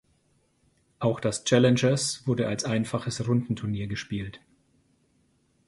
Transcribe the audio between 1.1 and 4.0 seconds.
das Challengers wurde als einfaches Rundenturnier